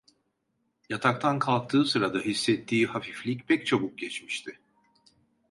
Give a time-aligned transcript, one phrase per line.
[0.89, 4.59] Yataktan kalktığı sırada hissettiği hafiflik pek çabuk geçmişti.